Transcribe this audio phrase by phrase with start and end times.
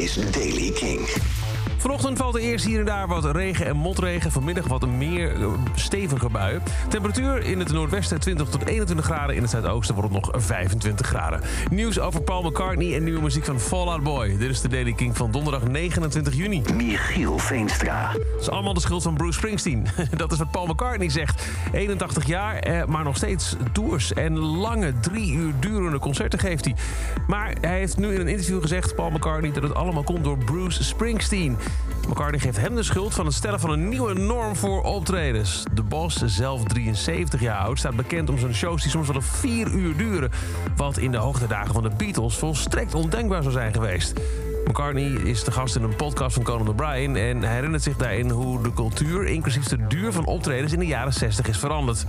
[0.00, 1.06] is Daily King.
[1.80, 4.32] Vanochtend valt er eerst hier en daar wat regen en motregen.
[4.32, 6.62] Vanmiddag wat meer eh, stevige buien.
[6.88, 9.36] Temperatuur in het noordwesten 20 tot 21 graden.
[9.36, 11.40] In het zuidoosten wordt het nog 25 graden.
[11.70, 14.36] Nieuws over Paul McCartney en nieuwe muziek van Fall Out Boy.
[14.36, 16.62] Dit is de Daily King van donderdag 29 juni.
[16.74, 18.10] Michiel Veenstra.
[18.10, 19.86] Het is allemaal de schuld van Bruce Springsteen.
[20.16, 21.46] Dat is wat Paul McCartney zegt.
[21.72, 26.74] 81 jaar, eh, maar nog steeds tours en lange, drie uur durende concerten geeft hij.
[27.26, 30.38] Maar hij heeft nu in een interview gezegd, Paul McCartney, dat het allemaal komt door
[30.38, 31.56] Bruce Springsteen.
[32.08, 35.62] McCartney geeft hem de schuld van het stellen van een nieuwe norm voor optredens.
[35.72, 39.72] De Bos, zelf 73 jaar oud, staat bekend om zijn shows die soms wel vier
[39.72, 40.30] uur duren.
[40.76, 44.20] Wat in de hoogtedagen van de Beatles volstrekt ondenkbaar zou zijn geweest.
[44.64, 47.16] McCartney is de gast in een podcast van Conan O'Brien...
[47.16, 50.72] en herinnert zich daarin hoe de cultuur, inclusief de duur van optredens...
[50.72, 52.06] in de jaren 60 is veranderd.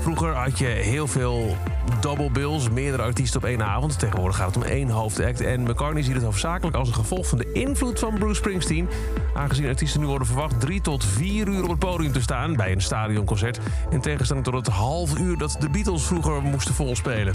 [0.00, 1.56] Vroeger had je heel veel
[2.00, 3.98] double bills, meerdere artiesten op één avond.
[3.98, 5.40] Tegenwoordig gaat het om één hoofdact.
[5.40, 8.88] En McCartney ziet het hoofdzakelijk als een gevolg van de invloed van Bruce Springsteen.
[9.34, 12.72] Aangezien artiesten nu worden verwacht drie tot vier uur op het podium te staan bij
[12.72, 13.60] een stadionconcert.
[13.90, 17.34] In tegenstelling tot het half uur dat de Beatles vroeger moesten volspelen.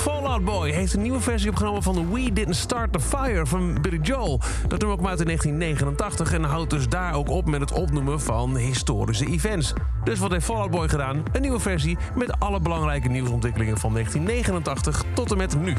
[0.00, 3.80] Fall Out Boy heeft een nieuwe versie opgenomen van We Didn't Start the Fire van
[3.80, 4.40] Billy Joel.
[4.68, 8.20] Dat nummer kwam uit in 1989 en houdt dus daar ook op met het opnoemen
[8.20, 9.72] van historische events.
[10.04, 11.22] Dus wat heeft Fall Out Boy gedaan?
[11.32, 15.74] Een nieuwe versie met alle belangrijke nieuwsontwikkelingen van 1989 tot en met nu.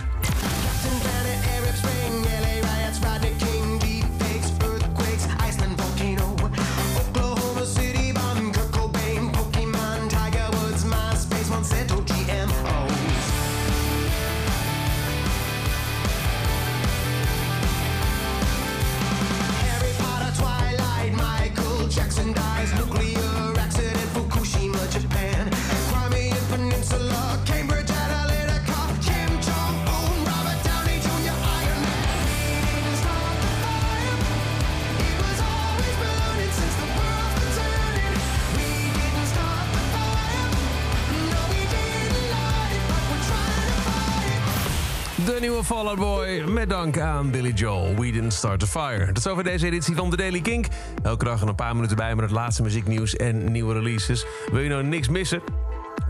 [45.26, 47.95] De nieuwe Fall Out Boy met dank aan Billy Joel.
[47.95, 49.05] We didn't start the fire.
[49.05, 50.65] Dat is over deze editie van The Daily Kink.
[51.04, 54.26] Elke dag een paar minuten bij met het laatste muzieknieuws en nieuwe releases.
[54.52, 55.42] Wil je nou niks missen?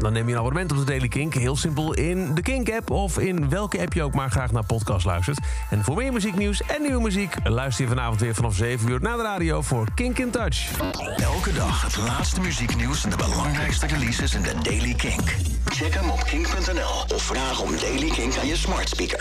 [0.01, 1.34] Dan neem je een abonnement op de Daily Kink.
[1.34, 5.06] Heel simpel in de Kink-app of in welke app je ook maar graag naar podcast
[5.06, 5.39] luistert.
[5.69, 7.35] En voor meer muzieknieuws en nieuwe muziek...
[7.44, 10.72] luister je vanavond weer vanaf 7 uur naar de radio voor Kink in Touch.
[11.17, 15.35] Elke dag het laatste muzieknieuws en de belangrijkste releases in de Daily Kink.
[15.66, 19.19] Check hem op kink.nl of vraag om Daily Kink aan je smart speaker.